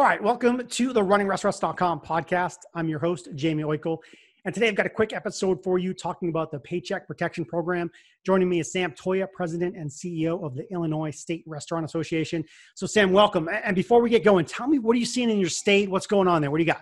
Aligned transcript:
All 0.00 0.06
right, 0.06 0.22
welcome 0.22 0.66
to 0.66 0.92
the 0.94 1.02
runningrestaurants.com 1.02 2.00
podcast. 2.00 2.56
I'm 2.74 2.88
your 2.88 3.00
host, 3.00 3.28
Jaime 3.38 3.64
Oikle. 3.64 3.98
And 4.46 4.54
today 4.54 4.68
I've 4.68 4.74
got 4.74 4.86
a 4.86 4.88
quick 4.88 5.12
episode 5.12 5.62
for 5.62 5.78
you 5.78 5.92
talking 5.92 6.30
about 6.30 6.50
the 6.50 6.58
Paycheck 6.58 7.06
Protection 7.06 7.44
Program. 7.44 7.90
Joining 8.24 8.48
me 8.48 8.60
is 8.60 8.72
Sam 8.72 8.92
Toia, 8.92 9.30
President 9.30 9.76
and 9.76 9.90
CEO 9.90 10.42
of 10.42 10.54
the 10.54 10.66
Illinois 10.72 11.10
State 11.10 11.44
Restaurant 11.46 11.84
Association. 11.84 12.46
So, 12.76 12.86
Sam, 12.86 13.12
welcome. 13.12 13.50
And 13.52 13.76
before 13.76 14.00
we 14.00 14.08
get 14.08 14.24
going, 14.24 14.46
tell 14.46 14.68
me 14.68 14.78
what 14.78 14.96
are 14.96 14.98
you 14.98 15.04
seeing 15.04 15.28
in 15.28 15.38
your 15.38 15.50
state? 15.50 15.90
What's 15.90 16.06
going 16.06 16.28
on 16.28 16.40
there? 16.40 16.50
What 16.50 16.56
do 16.56 16.64
you 16.64 16.72
got? 16.72 16.80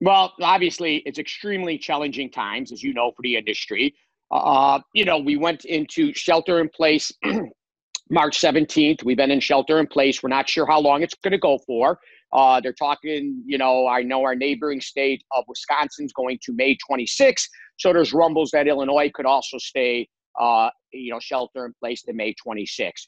Well, 0.00 0.32
obviously, 0.40 1.02
it's 1.04 1.18
extremely 1.18 1.76
challenging 1.76 2.30
times, 2.30 2.72
as 2.72 2.82
you 2.82 2.94
know, 2.94 3.12
for 3.14 3.20
the 3.20 3.36
industry. 3.36 3.94
Uh, 4.30 4.80
you 4.94 5.04
know, 5.04 5.18
we 5.18 5.36
went 5.36 5.66
into 5.66 6.14
shelter 6.14 6.60
in 6.60 6.70
place 6.70 7.12
March 8.10 8.40
17th. 8.40 9.04
We've 9.04 9.16
been 9.16 9.30
in 9.30 9.40
shelter 9.40 9.78
in 9.78 9.86
place. 9.86 10.22
We're 10.22 10.30
not 10.30 10.48
sure 10.48 10.66
how 10.66 10.80
long 10.80 11.02
it's 11.02 11.14
going 11.14 11.32
to 11.32 11.38
go 11.38 11.58
for. 11.66 11.98
Uh, 12.32 12.60
they're 12.60 12.72
talking, 12.72 13.42
you 13.46 13.56
know, 13.56 13.86
I 13.86 14.02
know 14.02 14.24
our 14.24 14.34
neighboring 14.34 14.80
state 14.80 15.22
of 15.32 15.44
Wisconsin's 15.48 16.12
going 16.12 16.38
to 16.42 16.52
May 16.52 16.76
26th. 16.90 17.44
So 17.78 17.92
there's 17.92 18.12
rumbles 18.12 18.50
that 18.52 18.66
Illinois 18.66 19.10
could 19.14 19.26
also 19.26 19.58
stay, 19.58 20.08
uh, 20.40 20.70
you 20.92 21.12
know, 21.12 21.20
shelter 21.20 21.66
in 21.66 21.72
place 21.80 22.02
to 22.02 22.12
May 22.12 22.34
26th. 22.46 23.06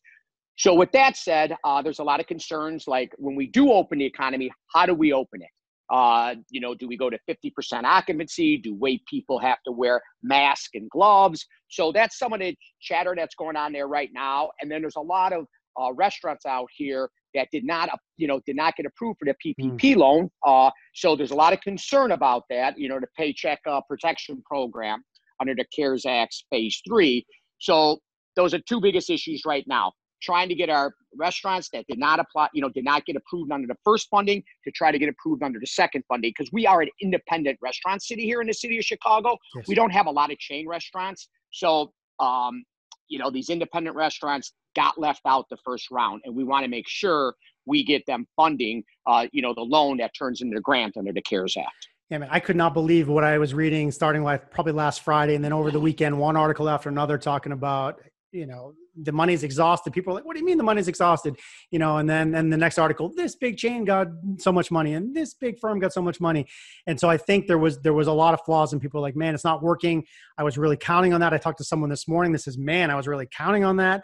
So 0.56 0.74
with 0.74 0.92
that 0.92 1.16
said, 1.16 1.56
uh, 1.64 1.82
there's 1.82 1.98
a 1.98 2.04
lot 2.04 2.20
of 2.20 2.26
concerns 2.26 2.86
like 2.86 3.12
when 3.18 3.34
we 3.34 3.46
do 3.46 3.72
open 3.72 3.98
the 3.98 4.04
economy, 4.04 4.50
how 4.74 4.86
do 4.86 4.94
we 4.94 5.12
open 5.12 5.42
it? 5.42 5.48
Uh, 5.92 6.34
you 6.48 6.58
know, 6.58 6.74
do 6.74 6.88
we 6.88 6.96
go 6.96 7.10
to 7.10 7.18
50% 7.28 7.84
occupancy? 7.84 8.56
Do 8.56 8.74
wait 8.74 9.04
people 9.06 9.38
have 9.38 9.58
to 9.66 9.72
wear 9.72 10.00
masks 10.22 10.70
and 10.72 10.88
gloves? 10.88 11.46
So 11.68 11.92
that's 11.92 12.18
some 12.18 12.32
of 12.32 12.40
the 12.40 12.56
chatter 12.80 13.14
that's 13.14 13.34
going 13.34 13.56
on 13.56 13.72
there 13.72 13.86
right 13.86 14.08
now. 14.12 14.50
And 14.60 14.70
then 14.70 14.80
there's 14.80 14.96
a 14.96 15.00
lot 15.00 15.34
of 15.34 15.46
uh, 15.80 15.92
restaurants 15.92 16.46
out 16.46 16.68
here 16.74 17.10
that 17.34 17.48
did 17.52 17.64
not, 17.64 17.90
uh, 17.90 17.96
you 18.16 18.26
know, 18.26 18.40
did 18.46 18.56
not 18.56 18.74
get 18.76 18.86
approved 18.86 19.18
for 19.18 19.26
the 19.26 19.34
PPP 19.44 19.78
mm. 19.78 19.96
loan. 19.96 20.30
Uh, 20.46 20.70
so 20.94 21.14
there's 21.14 21.30
a 21.30 21.36
lot 21.36 21.52
of 21.52 21.60
concern 21.60 22.12
about 22.12 22.44
that. 22.48 22.78
You 22.78 22.88
know, 22.88 22.98
the 22.98 23.06
Paycheck 23.16 23.60
uh, 23.66 23.82
Protection 23.86 24.42
Program 24.46 25.02
under 25.40 25.54
the 25.54 25.66
CARES 25.76 26.06
Act 26.06 26.44
Phase 26.50 26.80
Three. 26.88 27.24
So 27.58 27.98
those 28.34 28.54
are 28.54 28.60
two 28.60 28.80
biggest 28.80 29.10
issues 29.10 29.42
right 29.44 29.64
now 29.66 29.92
trying 30.22 30.48
to 30.48 30.54
get 30.54 30.70
our 30.70 30.94
restaurants 31.16 31.68
that 31.72 31.84
did 31.88 31.98
not 31.98 32.20
apply, 32.20 32.48
you 32.54 32.62
know, 32.62 32.68
did 32.68 32.84
not 32.84 33.04
get 33.04 33.16
approved 33.16 33.50
under 33.52 33.66
the 33.66 33.76
first 33.84 34.08
funding 34.10 34.42
to 34.64 34.70
try 34.70 34.90
to 34.92 34.98
get 34.98 35.08
approved 35.08 35.42
under 35.42 35.58
the 35.58 35.66
second 35.66 36.04
funding 36.08 36.32
because 36.36 36.50
we 36.52 36.66
are 36.66 36.80
an 36.82 36.88
independent 37.00 37.58
restaurant 37.60 38.02
city 38.02 38.24
here 38.24 38.40
in 38.40 38.46
the 38.46 38.54
city 38.54 38.78
of 38.78 38.84
Chicago. 38.84 39.36
Yes. 39.56 39.66
We 39.68 39.74
don't 39.74 39.90
have 39.90 40.06
a 40.06 40.10
lot 40.10 40.30
of 40.30 40.38
chain 40.38 40.68
restaurants. 40.68 41.28
So, 41.52 41.92
um, 42.20 42.64
you 43.08 43.18
know, 43.18 43.30
these 43.30 43.50
independent 43.50 43.96
restaurants 43.96 44.52
got 44.74 44.98
left 44.98 45.20
out 45.26 45.46
the 45.50 45.58
first 45.64 45.90
round, 45.90 46.22
and 46.24 46.34
we 46.34 46.44
want 46.44 46.64
to 46.64 46.70
make 46.70 46.88
sure 46.88 47.34
we 47.66 47.84
get 47.84 48.04
them 48.06 48.26
funding, 48.36 48.82
uh, 49.06 49.26
you 49.32 49.42
know, 49.42 49.52
the 49.54 49.62
loan 49.62 49.98
that 49.98 50.12
turns 50.18 50.40
into 50.40 50.56
a 50.56 50.60
grant 50.60 50.96
under 50.96 51.12
the 51.12 51.22
CARES 51.22 51.56
Act. 51.58 51.88
Yeah, 52.10 52.18
man, 52.18 52.28
I 52.30 52.40
could 52.40 52.56
not 52.56 52.74
believe 52.74 53.08
what 53.08 53.24
I 53.24 53.38
was 53.38 53.54
reading 53.54 53.90
starting 53.90 54.22
like 54.22 54.50
probably 54.50 54.72
last 54.72 55.02
Friday 55.02 55.34
and 55.34 55.44
then 55.44 55.52
over 55.52 55.70
the 55.70 55.80
weekend, 55.80 56.18
one 56.18 56.36
article 56.36 56.68
after 56.68 56.88
another 56.88 57.16
talking 57.16 57.52
about 57.52 58.00
you 58.32 58.46
know 58.46 58.72
the 59.02 59.12
money's 59.12 59.44
exhausted. 59.44 59.92
People 59.92 60.12
are 60.12 60.16
like 60.16 60.24
what 60.24 60.34
do 60.34 60.40
you 60.40 60.46
mean 60.46 60.56
the 60.56 60.64
money's 60.64 60.88
exhausted? 60.88 61.38
You 61.70 61.78
know 61.78 61.98
and 61.98 62.08
then 62.08 62.34
and 62.34 62.52
the 62.52 62.56
next 62.56 62.78
article 62.78 63.12
this 63.14 63.36
big 63.36 63.58
chain 63.58 63.84
got 63.84 64.08
so 64.38 64.50
much 64.50 64.70
money 64.70 64.94
and 64.94 65.14
this 65.14 65.34
big 65.34 65.58
firm 65.58 65.78
got 65.78 65.92
so 65.92 66.02
much 66.02 66.20
money. 66.20 66.46
And 66.86 66.98
so 66.98 67.08
i 67.08 67.16
think 67.16 67.46
there 67.46 67.58
was 67.58 67.78
there 67.80 67.92
was 67.92 68.06
a 68.06 68.12
lot 68.12 68.34
of 68.34 68.40
flaws 68.44 68.72
and 68.72 68.80
people 68.80 68.98
are 68.98 69.02
like 69.02 69.16
man 69.16 69.34
it's 69.34 69.44
not 69.44 69.62
working. 69.62 70.04
I 70.38 70.42
was 70.42 70.58
really 70.58 70.76
counting 70.76 71.12
on 71.12 71.20
that. 71.20 71.32
I 71.32 71.38
talked 71.38 71.58
to 71.58 71.64
someone 71.64 71.90
this 71.90 72.08
morning 72.08 72.32
this 72.32 72.46
is 72.46 72.58
man 72.58 72.90
i 72.90 72.94
was 72.94 73.06
really 73.06 73.28
counting 73.30 73.64
on 73.64 73.76
that. 73.76 74.02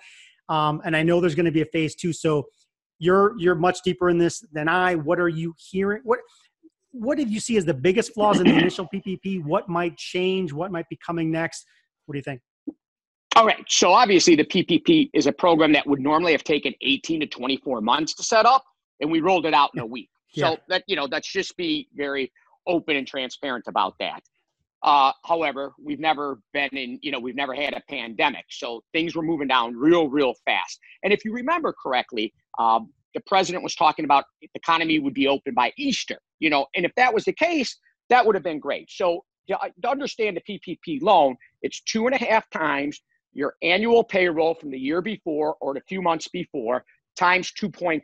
Um, 0.49 0.83
and 0.85 0.97
i 0.97 1.03
know 1.03 1.21
there's 1.21 1.35
going 1.35 1.47
to 1.47 1.53
be 1.53 1.63
a 1.63 1.67
phase 1.67 1.95
two. 1.95 2.13
So 2.13 2.49
you're 2.99 3.35
you're 3.39 3.55
much 3.55 3.83
deeper 3.83 4.11
in 4.11 4.19
this 4.19 4.45
than 4.53 4.69
i. 4.69 4.95
What 4.95 5.19
are 5.19 5.29
you 5.29 5.55
hearing? 5.59 6.03
What 6.05 6.21
what 6.91 7.17
did 7.17 7.31
you 7.31 7.41
see 7.41 7.57
as 7.57 7.65
the 7.65 7.75
biggest 7.75 8.13
flaws 8.13 8.41
in 8.41 8.47
the 8.47 8.59
initial 8.59 8.89
ppp 8.93 9.43
what 9.43 9.69
might 9.69 9.97
change? 9.97 10.53
What 10.53 10.71
might 10.71 10.89
be 10.89 10.99
coming 11.05 11.31
next? 11.31 11.65
What 12.07 12.13
do 12.13 12.19
you 12.19 12.23
think 12.23 12.41
all 13.39 13.47
right. 13.47 13.65
So 13.69 13.93
obviously, 13.93 14.35
the 14.35 14.45
PPP 14.45 15.11
is 15.15 15.29
a 15.29 15.33
program 15.33 15.73
that 15.73 15.87
would 15.87 16.01
normally 16.01 16.33
have 16.33 16.43
taken 16.43 16.75
18 16.83 17.21
to 17.21 17.27
24 17.27 17.81
months 17.81 18.13
to 18.15 18.25
set 18.25 18.47
up, 18.47 18.65
and 19.01 19.11
we 19.11 19.21
rolled 19.21 19.47
it 19.47 19.55
out 19.55 19.71
in 19.75 19.81
a 19.81 19.87
week. 19.87 20.11
Yeah. 20.35 20.51
So 20.51 20.57
that 20.69 20.83
you 20.89 20.97
know, 20.97 21.05
let's 21.05 21.31
just 21.31 21.57
be 21.57 21.89
very 21.95 22.33
open 22.67 22.97
and 22.97 23.07
transparent 23.07 23.65
about 23.69 23.95
that. 24.01 24.23
Uh, 24.83 25.13
however, 25.25 25.73
we've 25.81 26.01
never 26.01 26.41
been 26.53 26.69
in, 26.73 26.99
you 27.01 27.13
know, 27.13 27.21
we've 27.21 27.37
never 27.37 27.55
had 27.55 27.75
a 27.75 27.83
pandemic, 27.89 28.45
so 28.51 28.83
things 28.93 29.15
were 29.15 29.23
moving 29.23 29.49
down 29.49 29.77
real, 29.77 30.09
real 30.09 30.35
fast. 30.45 30.81
And 31.05 31.13
if 31.13 31.25
you 31.25 31.33
remember 31.33 31.73
correctly, 31.81 32.33
um, 32.59 32.93
the 33.15 33.21
president 33.27 33.63
was 33.63 33.75
talking 33.77 34.05
about 34.05 34.25
the 34.41 34.49
economy 34.55 34.99
would 34.99 35.15
be 35.15 35.29
open 35.29 35.55
by 35.55 35.73
Easter, 35.79 36.19
you 36.41 36.51
know, 36.51 36.67
and 36.75 36.85
if 36.85 36.93
that 36.97 37.15
was 37.15 37.25
the 37.25 37.33
case, 37.33 37.77
that 38.11 38.27
would 38.27 38.35
have 38.35 38.45
been 38.45 38.61
great. 38.61 38.91
So 38.91 39.25
to 39.49 39.89
understand 39.89 40.37
the 40.37 40.61
PPP 40.61 41.03
loan, 41.03 41.37
it's 41.63 41.81
two 41.83 42.07
and 42.07 42.15
a 42.15 42.19
half 42.19 42.49
times 42.51 43.01
your 43.39 43.55
annual 43.63 44.03
payroll 44.03 44.53
from 44.53 44.69
the 44.73 44.79
year 44.79 45.01
before 45.01 45.55
or 45.61 45.73
the 45.73 45.81
few 45.89 46.03
months 46.03 46.27
before 46.27 46.85
times 47.17 47.53
2.5. 47.53 48.03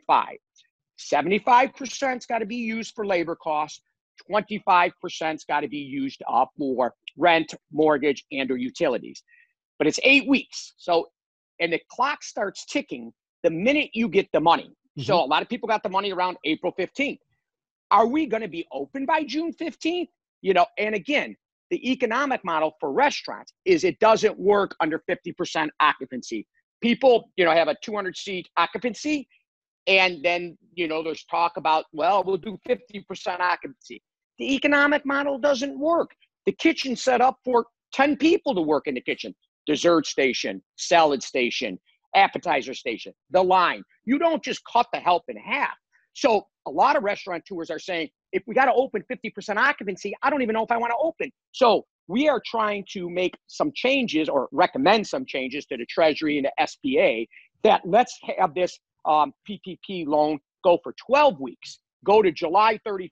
75%'s 0.97 2.25
got 2.25 2.39
to 2.39 2.45
be 2.45 2.55
used 2.55 2.95
for 2.95 3.05
labor 3.05 3.35
costs. 3.35 3.81
25%'s 4.31 5.43
got 5.43 5.59
to 5.59 5.67
be 5.67 5.79
used 5.79 6.23
uh, 6.25 6.45
for 6.57 6.93
rent, 7.17 7.53
mortgage, 7.73 8.23
and 8.31 8.49
or 8.49 8.55
utilities. 8.55 9.23
But 9.77 9.87
it's 9.87 9.99
eight 10.03 10.25
weeks. 10.25 10.73
So, 10.77 11.07
and 11.59 11.73
the 11.73 11.81
clock 11.91 12.23
starts 12.23 12.65
ticking 12.65 13.11
the 13.43 13.49
minute 13.49 13.89
you 13.93 14.07
get 14.07 14.29
the 14.31 14.39
money. 14.39 14.71
Mm-hmm. 14.97 15.01
So 15.01 15.21
a 15.21 15.25
lot 15.25 15.41
of 15.41 15.49
people 15.49 15.67
got 15.67 15.83
the 15.83 15.89
money 15.89 16.13
around 16.13 16.37
April 16.45 16.73
15th. 16.79 17.19
Are 17.91 18.07
we 18.07 18.25
going 18.25 18.41
to 18.41 18.47
be 18.47 18.65
open 18.71 19.05
by 19.05 19.25
June 19.25 19.51
15th? 19.53 20.07
You 20.41 20.53
know, 20.53 20.65
and 20.77 20.95
again, 20.95 21.35
the 21.75 21.91
economic 21.91 22.39
model 22.45 22.71
for 22.79 22.93
restaurants 22.93 23.51
is 23.65 23.83
it 23.83 23.99
doesn't 23.99 24.39
work 24.39 24.73
under 24.79 25.03
50% 25.09 25.67
occupancy. 25.81 26.47
People, 26.81 27.29
you 27.35 27.43
know, 27.43 27.51
have 27.51 27.67
a 27.67 27.75
200 27.83 28.15
seat 28.15 28.47
occupancy 28.55 29.27
and 29.85 30.23
then, 30.23 30.57
you 30.73 30.87
know, 30.87 31.03
there's 31.03 31.25
talk 31.25 31.57
about, 31.57 31.83
well, 31.91 32.23
we'll 32.23 32.37
do 32.37 32.57
50% 32.65 33.41
occupancy. 33.41 34.01
The 34.39 34.55
economic 34.55 35.05
model 35.05 35.37
doesn't 35.37 35.77
work. 35.77 36.11
The 36.45 36.53
kitchen 36.53 36.95
set 36.95 37.19
up 37.19 37.39
for 37.43 37.65
10 37.91 38.15
people 38.15 38.55
to 38.55 38.61
work 38.61 38.87
in 38.87 38.95
the 38.95 39.01
kitchen. 39.01 39.35
Dessert 39.65 40.05
station, 40.05 40.63
salad 40.77 41.21
station, 41.21 41.77
appetizer 42.15 42.73
station, 42.73 43.11
the 43.31 43.43
line. 43.43 43.83
You 44.05 44.17
don't 44.17 44.41
just 44.41 44.61
cut 44.71 44.87
the 44.93 44.99
help 45.01 45.23
in 45.27 45.35
half. 45.35 45.75
So 46.15 46.47
a 46.65 46.71
lot 46.71 46.95
of 46.95 47.03
restaurateurs 47.03 47.69
are 47.69 47.79
saying, 47.79 48.09
if 48.31 48.41
we 48.47 48.55
got 48.55 48.65
to 48.65 48.73
open 48.73 49.03
50% 49.11 49.57
occupancy, 49.57 50.13
I 50.23 50.29
don't 50.29 50.41
even 50.41 50.53
know 50.53 50.63
if 50.63 50.71
I 50.71 50.77
want 50.77 50.91
to 50.91 50.97
open. 50.99 51.31
So 51.51 51.85
we 52.07 52.27
are 52.27 52.41
trying 52.45 52.85
to 52.91 53.09
make 53.09 53.35
some 53.47 53.71
changes 53.75 54.29
or 54.29 54.47
recommend 54.51 55.05
some 55.07 55.25
changes 55.25 55.65
to 55.67 55.77
the 55.77 55.85
Treasury 55.85 56.37
and 56.37 56.47
the 56.47 56.51
SBA 56.59 57.27
that 57.63 57.81
let's 57.85 58.17
have 58.37 58.53
this 58.55 58.79
um, 59.05 59.33
PPP 59.47 60.07
loan 60.07 60.39
go 60.63 60.79
for 60.83 60.93
12 61.05 61.39
weeks, 61.39 61.79
go 62.03 62.21
to 62.21 62.31
July 62.31 62.79
31st. 62.87 63.09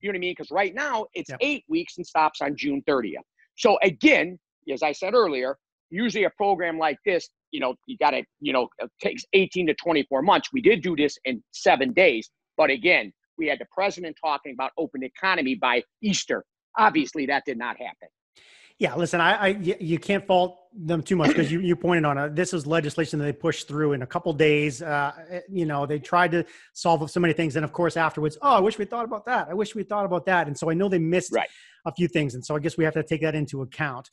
You 0.00 0.08
know 0.08 0.12
what 0.12 0.14
I 0.14 0.18
mean? 0.18 0.32
Because 0.32 0.50
right 0.50 0.74
now 0.74 1.06
it's 1.14 1.30
yep. 1.30 1.38
eight 1.42 1.64
weeks 1.68 1.96
and 1.96 2.06
stops 2.06 2.40
on 2.40 2.56
June 2.56 2.82
30th. 2.88 3.14
So 3.56 3.78
again, 3.82 4.38
as 4.72 4.82
I 4.82 4.92
said 4.92 5.14
earlier, 5.14 5.58
usually 5.90 6.24
a 6.24 6.30
program 6.30 6.78
like 6.78 6.98
this, 7.04 7.28
you 7.50 7.60
know, 7.60 7.74
you 7.86 7.96
got 7.98 8.10
to, 8.10 8.22
you 8.40 8.52
know, 8.52 8.68
it 8.78 8.90
takes 9.00 9.24
18 9.32 9.68
to 9.68 9.74
24 9.74 10.22
months. 10.22 10.48
We 10.52 10.60
did 10.60 10.82
do 10.82 10.96
this 10.96 11.16
in 11.24 11.42
seven 11.52 11.92
days. 11.92 12.30
But 12.56 12.70
again, 12.70 13.12
we 13.38 13.46
had 13.46 13.58
the 13.58 13.66
president 13.72 14.16
talking 14.22 14.52
about 14.52 14.72
open 14.76 15.02
economy 15.02 15.54
by 15.54 15.82
Easter. 16.02 16.44
Obviously, 16.76 17.26
that 17.26 17.44
did 17.46 17.58
not 17.58 17.76
happen. 17.78 18.08
Yeah, 18.78 18.94
listen, 18.94 19.20
I, 19.20 19.32
I 19.34 19.48
you 19.48 19.98
can't 19.98 20.24
fault 20.24 20.56
them 20.72 21.02
too 21.02 21.16
much 21.16 21.28
because 21.28 21.50
you, 21.50 21.58
you 21.58 21.74
pointed 21.74 22.04
on 22.04 22.16
it. 22.16 22.36
This 22.36 22.54
is 22.54 22.64
legislation 22.64 23.18
that 23.18 23.24
they 23.24 23.32
pushed 23.32 23.66
through 23.66 23.94
in 23.94 24.02
a 24.02 24.06
couple 24.06 24.32
days. 24.32 24.82
Uh, 24.82 25.12
eh, 25.30 25.40
you 25.48 25.66
know, 25.66 25.84
they 25.84 25.98
tried 25.98 26.30
to 26.30 26.44
solve 26.74 27.10
so 27.10 27.18
many 27.18 27.32
things, 27.32 27.56
and 27.56 27.64
of 27.64 27.72
course, 27.72 27.96
afterwards, 27.96 28.38
oh, 28.40 28.56
I 28.56 28.60
wish 28.60 28.78
we 28.78 28.84
thought 28.84 29.04
about 29.04 29.26
that. 29.26 29.48
I 29.48 29.54
wish 29.54 29.74
we 29.74 29.82
thought 29.82 30.04
about 30.04 30.26
that. 30.26 30.46
And 30.46 30.56
so 30.56 30.70
I 30.70 30.74
know 30.74 30.88
they 30.88 31.00
missed 31.00 31.32
right. 31.32 31.48
a 31.86 31.92
few 31.92 32.06
things, 32.06 32.36
and 32.36 32.44
so 32.44 32.54
I 32.54 32.60
guess 32.60 32.76
we 32.76 32.84
have 32.84 32.94
to 32.94 33.02
take 33.02 33.22
that 33.22 33.34
into 33.34 33.62
account. 33.62 34.10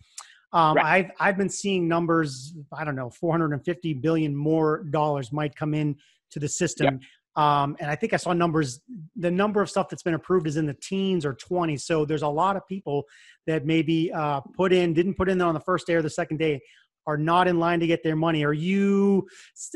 Um, 0.55 0.77
right. 0.77 0.85
I've 0.85 1.11
I've 1.19 1.37
been 1.37 1.49
seeing 1.49 1.87
numbers. 1.87 2.55
I 2.71 2.83
don't 2.83 2.95
know, 2.95 3.09
450 3.09 3.93
billion 3.95 4.35
more 4.35 4.85
dollars 4.85 5.31
might 5.31 5.55
come 5.55 5.73
in 5.73 5.95
to 6.31 6.39
the 6.39 6.47
system. 6.47 6.99
Yep. 7.01 7.01
Um, 7.35 7.75
and 7.81 7.91
I 7.91 7.95
think 7.95 8.13
I 8.13 8.17
saw 8.17 8.31
numbers, 8.31 8.79
the 9.17 9.29
number 9.29 9.61
of 9.61 9.69
stuff 9.69 9.89
that's 9.89 10.03
been 10.03 10.13
approved 10.13 10.47
is 10.47 10.55
in 10.55 10.65
the 10.65 10.73
teens 10.73 11.25
or 11.25 11.33
20. 11.33 11.75
So 11.75 12.05
there's 12.05 12.21
a 12.21 12.27
lot 12.27 12.55
of 12.55 12.65
people 12.65 13.03
that 13.45 13.65
maybe 13.65 14.11
uh, 14.13 14.39
put 14.55 14.71
in, 14.71 14.93
didn't 14.93 15.15
put 15.15 15.27
in 15.27 15.41
on 15.41 15.53
the 15.53 15.59
first 15.59 15.85
day 15.85 15.95
or 15.95 16.01
the 16.01 16.09
second 16.09 16.37
day, 16.37 16.61
are 17.07 17.17
not 17.17 17.47
in 17.47 17.59
line 17.59 17.79
to 17.81 17.87
get 17.87 18.03
their 18.03 18.15
money. 18.15 18.45
Are 18.45 18.53
you 18.53 19.27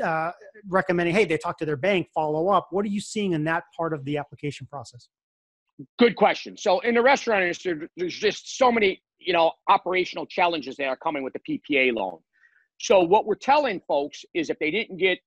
uh, 0.01 0.31
recommending, 0.69 1.13
hey, 1.13 1.25
they 1.25 1.37
talk 1.37 1.57
to 1.59 1.65
their 1.65 1.77
bank, 1.77 2.07
follow 2.13 2.47
up? 2.47 2.67
What 2.71 2.85
are 2.85 2.89
you 2.89 3.01
seeing 3.01 3.33
in 3.33 3.43
that 3.43 3.65
part 3.75 3.93
of 3.93 4.05
the 4.05 4.17
application 4.17 4.65
process? 4.65 5.09
Good 5.99 6.15
question. 6.15 6.57
So 6.57 6.79
in 6.79 6.95
the 6.95 7.01
restaurant 7.01 7.43
industry, 7.43 7.87
there's 7.97 8.15
just 8.15 8.57
so 8.57 8.71
many, 8.71 9.01
you 9.19 9.33
know, 9.33 9.51
operational 9.67 10.25
challenges 10.25 10.77
that 10.77 10.85
are 10.85 10.97
coming 10.97 11.23
with 11.23 11.33
the 11.33 11.39
PPA 11.39 11.93
loan. 11.93 12.19
So 12.79 13.01
what 13.01 13.25
we're 13.25 13.35
telling 13.35 13.81
folks 13.87 14.23
is 14.33 14.49
if 14.49 14.57
they 14.59 14.71
didn't 14.71 14.97
get 14.97 15.19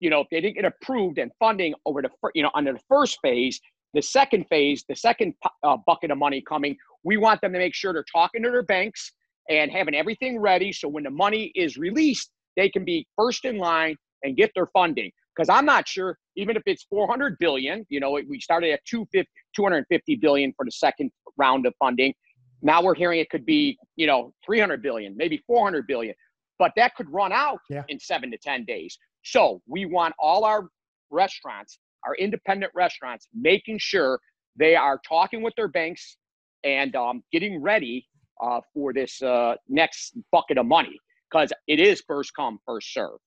you 0.00 0.10
know, 0.10 0.20
if 0.20 0.28
they 0.30 0.40
didn't 0.40 0.56
get 0.56 0.64
approved 0.64 1.18
and 1.18 1.30
funding 1.38 1.74
over 1.86 2.02
the, 2.02 2.10
you 2.34 2.42
know, 2.42 2.50
under 2.54 2.72
the 2.72 2.80
first 2.88 3.18
phase, 3.22 3.60
the 3.94 4.02
second 4.02 4.46
phase, 4.48 4.84
the 4.88 4.96
second 4.96 5.34
uh, 5.62 5.76
bucket 5.86 6.10
of 6.10 6.18
money 6.18 6.42
coming, 6.46 6.76
we 7.04 7.16
want 7.16 7.40
them 7.40 7.52
to 7.52 7.58
make 7.58 7.74
sure 7.74 7.92
they're 7.92 8.04
talking 8.10 8.42
to 8.42 8.50
their 8.50 8.62
banks 8.62 9.12
and 9.48 9.70
having 9.70 9.94
everything 9.94 10.38
ready. 10.38 10.72
So 10.72 10.88
when 10.88 11.04
the 11.04 11.10
money 11.10 11.52
is 11.54 11.76
released, 11.76 12.30
they 12.56 12.68
can 12.68 12.84
be 12.84 13.06
first 13.16 13.44
in 13.44 13.58
line 13.58 13.96
and 14.22 14.36
get 14.36 14.50
their 14.54 14.68
funding. 14.72 15.10
Because 15.34 15.48
I'm 15.48 15.64
not 15.64 15.88
sure, 15.88 16.18
even 16.36 16.56
if 16.56 16.62
it's 16.66 16.84
400 16.84 17.38
billion, 17.38 17.86
you 17.88 18.00
know, 18.00 18.18
we 18.28 18.40
started 18.40 18.72
at 18.72 18.80
250, 18.84 19.28
250 19.54 20.16
billion 20.16 20.52
for 20.56 20.64
the 20.64 20.72
second 20.72 21.10
round 21.36 21.66
of 21.66 21.74
funding. 21.78 22.12
Now 22.62 22.82
we're 22.82 22.94
hearing 22.94 23.20
it 23.20 23.30
could 23.30 23.46
be, 23.46 23.78
you 23.96 24.06
know, 24.06 24.32
300 24.44 24.82
billion, 24.82 25.16
maybe 25.16 25.42
400 25.46 25.86
billion, 25.86 26.14
but 26.58 26.72
that 26.76 26.94
could 26.94 27.10
run 27.10 27.32
out 27.32 27.60
yeah. 27.68 27.82
in 27.88 27.98
seven 27.98 28.30
to 28.30 28.38
10 28.38 28.64
days. 28.64 28.98
So 29.22 29.60
we 29.66 29.86
want 29.86 30.14
all 30.18 30.44
our 30.44 30.68
restaurants, 31.10 31.78
our 32.06 32.14
independent 32.16 32.72
restaurants, 32.74 33.28
making 33.34 33.78
sure 33.78 34.20
they 34.56 34.76
are 34.76 35.00
talking 35.08 35.42
with 35.42 35.54
their 35.56 35.68
banks 35.68 36.16
and 36.64 36.94
um, 36.96 37.22
getting 37.32 37.62
ready 37.62 38.06
uh, 38.42 38.60
for 38.74 38.92
this 38.92 39.20
uh, 39.22 39.54
next 39.68 40.16
bucket 40.32 40.58
of 40.58 40.66
money 40.66 40.98
because 41.30 41.52
it 41.66 41.80
is 41.80 42.02
first 42.06 42.34
come, 42.34 42.58
first 42.66 42.92
serve. 42.92 43.18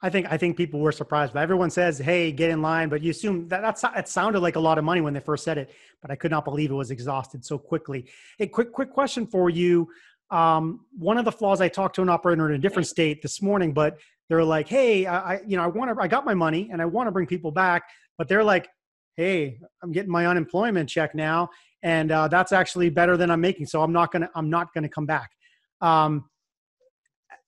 I 0.00 0.10
think 0.10 0.26
I 0.30 0.36
think 0.36 0.56
people 0.56 0.78
were 0.78 0.92
surprised, 0.92 1.32
but 1.32 1.40
everyone 1.40 1.70
says, 1.70 1.98
"Hey, 1.98 2.30
get 2.30 2.50
in 2.50 2.62
line." 2.62 2.88
But 2.88 3.02
you 3.02 3.10
assume 3.10 3.48
that 3.48 3.62
that's 3.62 3.84
it 3.96 4.06
sounded 4.06 4.40
like 4.40 4.54
a 4.54 4.60
lot 4.60 4.78
of 4.78 4.84
money 4.84 5.00
when 5.00 5.12
they 5.12 5.20
first 5.20 5.42
said 5.42 5.58
it, 5.58 5.70
but 6.00 6.10
I 6.10 6.16
could 6.16 6.30
not 6.30 6.44
believe 6.44 6.70
it 6.70 6.74
was 6.74 6.92
exhausted 6.92 7.44
so 7.44 7.58
quickly. 7.58 8.06
A 8.38 8.46
quick 8.46 8.72
quick 8.72 8.92
question 8.92 9.26
for 9.26 9.50
you: 9.50 9.88
um, 10.30 10.86
One 10.96 11.18
of 11.18 11.24
the 11.24 11.32
flaws 11.32 11.60
I 11.60 11.68
talked 11.68 11.96
to 11.96 12.02
an 12.02 12.08
operator 12.08 12.48
in 12.48 12.54
a 12.54 12.58
different 12.58 12.86
state 12.86 13.22
this 13.22 13.42
morning, 13.42 13.72
but 13.72 13.98
they're 14.28 14.44
like, 14.44 14.68
"Hey, 14.68 15.06
I 15.06 15.40
you 15.46 15.56
know 15.56 15.64
I 15.64 15.66
want 15.66 15.92
to 15.92 16.00
I 16.00 16.06
got 16.06 16.24
my 16.24 16.34
money 16.34 16.68
and 16.70 16.80
I 16.80 16.84
want 16.84 17.08
to 17.08 17.10
bring 17.10 17.26
people 17.26 17.50
back," 17.50 17.82
but 18.18 18.28
they're 18.28 18.44
like, 18.44 18.68
"Hey, 19.16 19.58
I'm 19.82 19.90
getting 19.90 20.12
my 20.12 20.26
unemployment 20.26 20.88
check 20.88 21.12
now, 21.16 21.48
and 21.82 22.12
uh, 22.12 22.28
that's 22.28 22.52
actually 22.52 22.88
better 22.90 23.16
than 23.16 23.32
I'm 23.32 23.40
making, 23.40 23.66
so 23.66 23.82
I'm 23.82 23.92
not 23.92 24.12
gonna 24.12 24.30
I'm 24.36 24.48
not 24.48 24.72
gonna 24.74 24.88
come 24.88 25.06
back." 25.06 25.30
Um, 25.80 26.30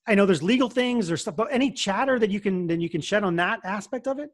I 0.06 0.14
know 0.14 0.26
there's 0.26 0.43
legal 0.43 0.69
things 0.69 1.11
or 1.11 1.17
stuff, 1.17 1.37
but 1.37 1.49
any 1.50 1.70
chatter 1.70 2.19
that 2.19 2.31
you 2.31 2.41
can 2.41 2.67
then 2.67 2.81
you 2.81 2.88
can 2.88 3.00
shed 3.00 3.25
on 3.25 3.37
that 3.37 3.61
aspect 3.64 4.06
of 4.06 4.19
it? 4.19 4.31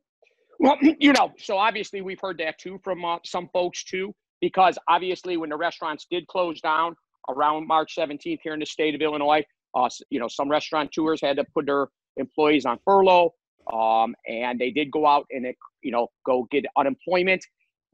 Well, 0.58 0.76
you 0.98 1.12
know, 1.12 1.32
so 1.38 1.58
obviously 1.58 2.00
we've 2.00 2.20
heard 2.20 2.38
that 2.38 2.58
too 2.58 2.80
from 2.82 3.04
uh, 3.04 3.18
some 3.24 3.48
folks 3.52 3.84
too, 3.84 4.14
because 4.40 4.78
obviously 4.88 5.36
when 5.36 5.50
the 5.50 5.56
restaurants 5.56 6.06
did 6.10 6.26
close 6.28 6.60
down 6.60 6.94
around 7.28 7.66
March 7.66 7.94
17th 7.98 8.38
here 8.42 8.54
in 8.54 8.60
the 8.60 8.66
state 8.66 8.94
of 8.94 9.00
Illinois, 9.00 9.42
uh, 9.74 9.88
you 10.10 10.18
know, 10.18 10.28
some 10.28 10.48
restaurateurs 10.48 11.20
had 11.20 11.36
to 11.36 11.44
put 11.54 11.66
their 11.66 11.88
employees 12.16 12.64
on 12.64 12.78
furlough, 12.84 13.30
um, 13.72 14.14
and 14.26 14.58
they 14.58 14.70
did 14.70 14.90
go 14.90 15.06
out 15.06 15.26
and 15.30 15.44
it, 15.44 15.56
you 15.82 15.90
know 15.90 16.08
go 16.24 16.46
get 16.50 16.64
unemployment, 16.76 17.44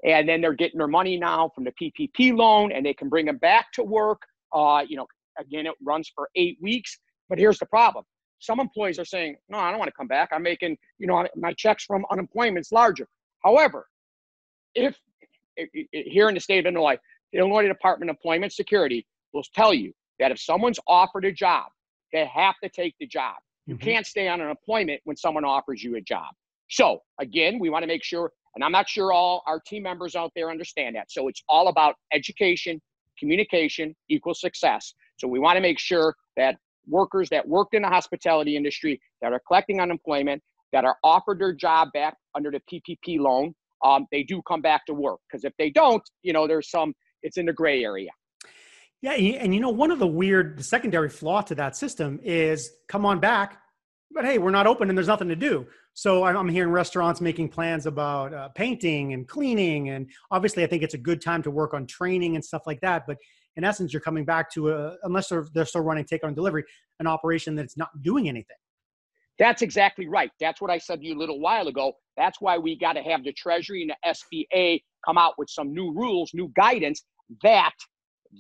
and 0.05 0.29
then 0.29 0.41
they're 0.41 0.53
getting 0.53 0.79
their 0.79 0.89
money 0.89 1.17
now 1.17 1.51
from 1.55 1.65
the 1.65 1.73
PPP 1.73 2.37
loan, 2.37 2.73
and 2.73 2.85
they 2.87 2.95
can 2.95 3.09
bring 3.09 3.27
them 3.27 3.39
back 3.39 3.73
to 3.73 3.83
work. 3.83 4.23
Uh, 4.53 4.83
you 4.87 4.97
know, 4.97 5.07
again, 5.39 5.67
it 5.67 5.75
runs 5.85 6.11
for 6.15 6.29
eight 6.37 6.59
weeks. 6.61 6.99
But 7.33 7.39
here's 7.39 7.59
the 7.59 7.65
problem. 7.65 8.05
Some 8.41 8.61
employees 8.61 8.99
are 8.99 9.07
saying, 9.07 9.37
no, 9.49 9.57
I 9.57 9.71
don't 9.71 9.79
want 9.79 9.89
to 9.89 9.95
come 9.97 10.07
back. 10.07 10.29
I'm 10.33 10.43
making, 10.43 10.77
you 10.99 11.07
know, 11.07 11.27
my 11.35 11.55
checks 11.55 11.83
from 11.83 12.05
unemployment's 12.11 12.71
larger. 12.73 13.09
However, 13.43 13.89
if, 14.75 14.99
here 15.93 16.29
in 16.29 16.35
the 16.35 16.41
state 16.41 16.59
of 16.59 16.67
Illinois, 16.67 16.99
the 17.33 17.39
Illinois 17.39 17.67
Department 17.67 18.11
of 18.11 18.17
Employment 18.17 18.53
Security 18.53 19.07
will 19.33 19.45
tell 19.55 19.73
you 19.73 19.95
that 20.19 20.31
if 20.31 20.39
someone's 20.39 20.79
offered 20.87 21.25
a 21.25 21.33
job, 21.33 21.69
they 22.13 22.27
have 22.27 22.57
to 22.63 22.69
take 22.69 22.95
the 23.01 23.07
job. 23.07 23.37
You 23.65 23.77
mm-hmm. 23.77 23.83
can't 23.83 24.07
stay 24.07 24.29
on 24.29 24.43
unemployment 24.43 25.01
when 25.05 25.17
someone 25.17 25.47
offers 25.47 25.83
you 25.83 25.97
a 25.97 26.03
job. 26.03 26.35
So 26.69 27.01
again, 27.19 27.59
we 27.59 27.71
want 27.71 27.83
to 27.83 27.87
make 27.87 28.05
sure, 28.05 28.31
and 28.57 28.63
I'm 28.63 28.73
not 28.73 28.91
sure 28.91 29.11
all 29.11 29.43
our 29.47 29.59
team 29.59 29.85
members 29.85 30.17
out 30.17 30.33
there 30.37 30.51
understand 30.51 30.97
that. 30.97 31.11
So 31.11 31.29
it's 31.29 31.43
all 31.49 31.69
about 31.69 31.95
education, 32.13 32.83
communication, 33.19 33.97
equal 34.11 34.35
success. 34.35 34.93
So 35.17 35.27
we 35.27 35.39
want 35.39 35.57
to 35.57 35.63
make 35.63 35.79
sure 35.79 36.15
that 36.37 36.57
workers 36.89 37.29
that 37.31 37.47
worked 37.47 37.75
in 37.75 37.83
the 37.83 37.89
hospitality 37.89 38.57
industry 38.57 39.01
that 39.21 39.33
are 39.33 39.41
collecting 39.47 39.81
unemployment, 39.81 40.43
that 40.73 40.85
are 40.85 40.97
offered 41.05 41.39
their 41.39 41.53
job 41.53 41.89
back 41.93 42.17
under 42.35 42.51
the 42.51 42.61
PPP 42.73 43.19
loan, 43.19 43.55
um, 43.85 44.07
they 44.11 44.23
do 44.23 44.41
come 44.47 44.61
back 44.61 44.87
to 44.87 44.95
work. 44.95 45.21
Because 45.29 45.45
if 45.45 45.53
they 45.59 45.71
don't, 45.71 46.03
you 46.23 46.33
know, 46.33 46.47
there's 46.47 46.71
some, 46.71 46.95
it's 47.23 47.37
in 47.37 47.47
the 47.47 47.53
gray 47.53 47.83
area. 47.85 48.11
Yeah, 49.03 49.13
and 49.13 49.53
you 49.53 49.61
know, 49.61 49.71
one 49.71 49.91
of 49.91 49.99
the 49.99 50.07
weird, 50.07 50.57
the 50.57 50.63
secondary 50.63 51.09
flaw 51.09 51.43
to 51.43 51.57
that 51.57 51.77
system 51.77 52.21
is 52.23 52.71
come 52.89 53.05
on 53.05 53.19
back, 53.19 53.59
but 54.13 54.25
hey, 54.25 54.39
we're 54.39 54.53
not 54.53 54.69
open 54.69 54.89
and 54.89 54.97
there's 54.97 55.09
nothing 55.09 55.29
to 55.29 55.37
do. 55.37 55.67
So 55.95 56.25
I'm 56.25 56.49
hearing 56.49 56.73
restaurants 56.73 57.21
making 57.21 57.51
plans 57.51 57.87
about 57.87 58.33
uh, 58.33 58.49
painting 58.51 59.13
and 59.13 59.29
cleaning, 59.29 59.91
and 59.91 60.09
obviously, 60.31 60.65
I 60.65 60.67
think 60.67 60.83
it's 60.83 60.95
a 60.95 60.99
good 60.99 61.21
time 61.21 61.43
to 61.43 61.51
work 61.51 61.75
on 61.75 61.87
training 61.87 62.35
and 62.35 62.45
stuff 62.45 62.63
like 62.67 62.81
that. 62.81 63.07
But 63.07 63.19
in 63.57 63.65
essence, 63.65 63.93
you're 63.93 64.01
coming 64.01 64.25
back 64.25 64.51
to 64.53 64.71
a, 64.71 64.97
unless 65.03 65.29
they're, 65.29 65.47
they're 65.53 65.67
still 65.67 65.83
running 65.83 66.05
take 66.05 66.25
on 66.25 66.35
delivery, 66.35 66.65
an 67.01 67.07
operation 67.07 67.55
that's 67.55 67.77
not 67.77 67.91
doing 68.01 68.29
anything. 68.29 68.57
That's 69.39 69.61
exactly 69.61 70.09
right. 70.09 70.31
That's 70.41 70.61
what 70.61 70.71
I 70.71 70.79
said 70.79 71.01
to 71.01 71.07
you 71.07 71.17
a 71.17 71.19
little 71.19 71.41
while 71.41 71.69
ago. 71.69 71.93
That's 72.17 72.41
why 72.41 72.59
we 72.59 72.79
got 72.79 72.95
to 72.95 73.03
have 73.03 73.25
the 73.25 73.33
Treasury 73.33 73.83
and 73.83 73.91
the 73.91 74.47
SBA 74.55 74.83
come 75.05 75.19
out 75.19 75.35
with 75.37 75.51
some 75.51 75.75
new 75.75 75.93
rules, 75.93 76.31
new 76.33 76.51
guidance 76.55 77.03
that 77.43 77.73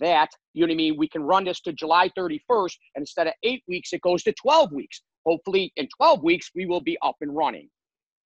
that 0.00 0.28
you 0.54 0.62
know 0.62 0.70
what 0.70 0.75
I 0.75 0.76
mean. 0.76 0.96
We 0.96 1.08
can 1.08 1.22
run 1.22 1.44
this 1.44 1.60
to 1.62 1.72
July 1.72 2.10
31st, 2.16 2.76
and 2.94 3.02
instead 3.02 3.26
of 3.26 3.34
eight 3.43 3.62
weeks, 3.69 3.93
it 3.93 4.00
goes 4.00 4.22
to 4.25 4.32
12 4.32 4.72
weeks. 4.72 5.02
Hopefully, 5.25 5.73
in 5.77 5.89
12 5.97 6.23
weeks, 6.23 6.51
we 6.55 6.67
will 6.67 6.81
be 6.81 6.99
up 7.03 7.17
and 7.21 7.35
running. 7.35 7.69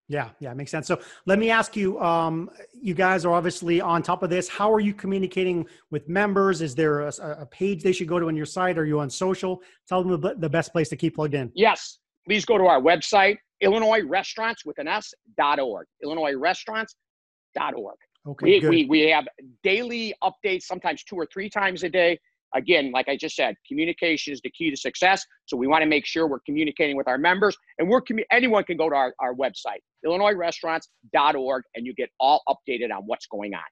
Yeah, 0.09 0.31
yeah, 0.39 0.53
makes 0.53 0.71
sense. 0.71 0.87
So 0.87 1.01
let 1.25 1.39
me 1.39 1.51
ask 1.51 1.77
you, 1.77 1.99
um, 2.01 2.51
you 2.75 2.93
guys 2.93 3.25
are 3.25 3.33
obviously 3.33 3.81
on 3.81 4.03
top 4.03 4.23
of 4.23 4.29
this. 4.29 4.49
How 4.49 4.73
are 4.73 4.81
you 4.81 4.93
communicating 4.93 5.67
with 5.91 6.07
members? 6.09 6.61
Is 6.61 6.75
there 6.75 7.01
a, 7.01 7.13
a 7.41 7.47
page 7.47 7.83
they 7.83 7.93
should 7.93 8.09
go 8.09 8.21
to 8.21 8.27
on 8.27 8.37
your 8.37 8.45
site? 8.45 8.77
Are 8.77 8.85
you 8.85 9.01
on 9.01 9.09
social? 9.09 9.63
Tell 9.89 10.05
them 10.05 10.21
the, 10.21 10.35
the 10.35 10.49
best 10.49 10.73
place 10.73 10.91
to 10.91 10.97
keep 10.97 11.15
plugged 11.15 11.35
in. 11.35 11.51
Yes, 11.55 12.01
please 12.27 12.45
go 12.45 12.59
to 12.59 12.65
our 12.65 12.83
website, 12.83 13.39
Illinois 13.63 14.03
Restaurants 14.05 14.67
with 14.67 14.79
an 14.79 14.89
S 14.89 15.15
dot 15.39 15.59
org. 15.59 15.87
Illinois 16.03 16.35
Restaurants 16.35 16.97
dot 17.55 17.73
org. 17.75 17.97
Okay, 18.27 18.61
we, 18.61 18.69
we, 18.69 18.85
we 18.87 19.01
have 19.11 19.27
daily 19.63 20.15
updates, 20.23 20.63
sometimes 20.63 21.03
two 21.05 21.17
or 21.17 21.27
three 21.33 21.49
times 21.49 21.83
a 21.83 21.89
day 21.89 22.19
again, 22.55 22.93
like 22.93 23.09
I 23.09 23.17
just 23.17 23.37
said, 23.37 23.57
communication 23.67 24.33
is 24.33 24.41
the 24.43 24.51
key 24.51 24.71
to 24.71 24.77
success. 24.77 25.25
So 25.47 25.57
we 25.57 25.67
want 25.67 25.83
to 25.83 25.89
make 25.89 26.07
sure 26.07 26.27
we're 26.27 26.41
communicating 26.41 26.97
with 26.97 27.09
our 27.09 27.19
members, 27.19 27.57
and 27.79 27.89
we're 27.89 28.01
commu- 28.01 28.25
anyone 28.31 28.65
can 28.65 28.77
go 28.77 28.89
to 28.89 28.97
our, 28.97 29.15
our 29.21 29.35
website, 29.35 29.81
IllinoisRestaurants.org, 30.07 31.63
and 31.75 31.87
you 31.87 31.95
get 31.95 32.11
all 32.21 32.43
updated 32.49 32.95
on 32.95 33.03
what's 33.07 33.27
going 33.27 33.55
on. 33.55 33.63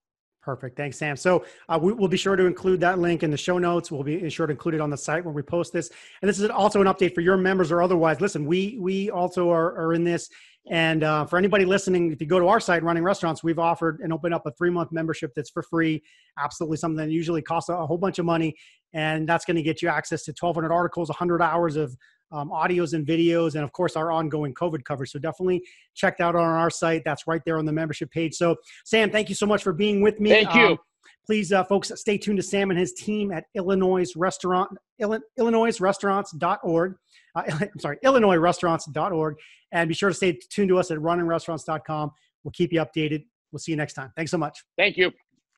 Perfect. 0.42 0.76
Thanks, 0.76 0.98
Sam. 0.98 1.16
So 1.16 1.44
uh, 1.68 1.78
we, 1.80 1.92
will 1.92 2.08
be 2.08 2.16
sure 2.16 2.34
to 2.34 2.46
include 2.46 2.80
that 2.80 2.98
link 2.98 3.22
in 3.22 3.30
the 3.30 3.36
show 3.36 3.58
notes. 3.58 3.92
We'll 3.92 4.02
be 4.02 4.28
sure 4.28 4.46
to 4.46 4.50
include 4.50 4.74
it 4.74 4.80
on 4.80 4.90
the 4.90 4.96
site 4.96 5.24
when 5.24 5.34
we 5.34 5.42
post 5.42 5.72
this. 5.72 5.90
And 6.20 6.28
this 6.28 6.40
is 6.40 6.50
also 6.50 6.80
an 6.80 6.88
update 6.88 7.14
for 7.14 7.20
your 7.20 7.36
members 7.36 7.70
or 7.70 7.80
otherwise. 7.80 8.20
Listen, 8.20 8.44
we 8.44 8.76
we 8.80 9.08
also 9.08 9.50
are, 9.50 9.76
are 9.78 9.94
in 9.94 10.02
this 10.02 10.28
and 10.70 11.02
uh, 11.02 11.24
for 11.24 11.38
anybody 11.38 11.64
listening, 11.64 12.12
if 12.12 12.20
you 12.20 12.26
go 12.26 12.38
to 12.38 12.46
our 12.46 12.60
site, 12.60 12.84
Running 12.84 13.02
Restaurants, 13.02 13.42
we've 13.42 13.58
offered 13.58 14.00
and 14.00 14.12
opened 14.12 14.32
up 14.32 14.46
a 14.46 14.52
three 14.52 14.70
month 14.70 14.92
membership 14.92 15.32
that's 15.34 15.50
for 15.50 15.62
free. 15.62 16.02
Absolutely 16.38 16.76
something 16.76 17.04
that 17.04 17.10
usually 17.10 17.42
costs 17.42 17.68
a, 17.68 17.86
whole 17.86 17.98
bunch 17.98 18.18
of 18.20 18.24
money. 18.26 18.54
And 18.92 19.28
that's 19.28 19.44
going 19.44 19.56
to 19.56 19.62
get 19.62 19.82
you 19.82 19.88
access 19.88 20.22
to 20.24 20.30
1,200 20.38 20.72
articles, 20.72 21.08
100 21.08 21.42
hours 21.42 21.76
of 21.76 21.96
um, 22.32 22.50
audios 22.50 22.94
and 22.94 23.06
videos, 23.06 23.54
and 23.54 23.62
of 23.62 23.72
course, 23.72 23.94
our 23.96 24.10
ongoing 24.10 24.54
COVID 24.54 24.84
coverage. 24.84 25.10
So 25.10 25.18
definitely 25.18 25.62
check 25.94 26.18
that 26.18 26.24
out 26.24 26.36
on 26.36 26.44
our 26.44 26.70
site. 26.70 27.02
That's 27.04 27.26
right 27.26 27.42
there 27.44 27.58
on 27.58 27.66
the 27.66 27.72
membership 27.72 28.10
page. 28.10 28.34
So, 28.34 28.56
Sam, 28.84 29.10
thank 29.10 29.28
you 29.28 29.34
so 29.34 29.46
much 29.46 29.62
for 29.62 29.72
being 29.72 30.00
with 30.00 30.18
me. 30.20 30.30
Thank 30.30 30.54
you. 30.54 30.66
Um, 30.66 30.78
please, 31.26 31.52
uh, 31.52 31.64
folks, 31.64 31.92
stay 31.96 32.18
tuned 32.18 32.38
to 32.38 32.42
Sam 32.42 32.70
and 32.70 32.78
his 32.78 32.92
team 32.92 33.32
at 33.32 33.44
Illinois 33.54 34.10
Restaurant, 34.16 34.70
IllinoisRestaurants.org. 35.00 36.96
Uh, 37.34 37.42
I'm 37.60 37.78
sorry, 37.78 37.98
IllinoisRestaurants.org. 38.04 39.36
And 39.72 39.88
be 39.88 39.94
sure 39.94 40.10
to 40.10 40.14
stay 40.14 40.38
tuned 40.50 40.68
to 40.68 40.78
us 40.78 40.90
at 40.90 40.98
runningrestaurants.com. 40.98 42.10
We'll 42.44 42.52
keep 42.52 42.72
you 42.72 42.80
updated. 42.80 43.24
We'll 43.52 43.60
see 43.60 43.72
you 43.72 43.76
next 43.76 43.94
time. 43.94 44.12
Thanks 44.16 44.30
so 44.30 44.38
much. 44.38 44.64
Thank 44.76 44.96
you. 44.96 45.12